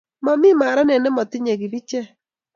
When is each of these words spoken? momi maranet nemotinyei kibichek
momi 0.23 0.49
maranet 0.59 0.99
nemotinyei 1.01 1.59
kibichek 1.61 2.07